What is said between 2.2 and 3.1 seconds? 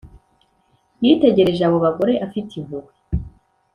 afite impuhwe